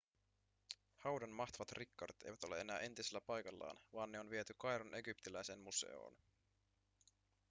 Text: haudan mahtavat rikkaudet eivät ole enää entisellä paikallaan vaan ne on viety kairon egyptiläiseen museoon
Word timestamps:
haudan 0.99 1.29
mahtavat 1.29 1.71
rikkaudet 1.71 2.23
eivät 2.23 2.43
ole 2.43 2.59
enää 2.59 2.79
entisellä 2.79 3.21
paikallaan 3.21 3.77
vaan 3.93 4.11
ne 4.11 4.19
on 4.19 4.29
viety 4.29 4.53
kairon 4.57 4.95
egyptiläiseen 4.95 5.59
museoon 5.59 6.17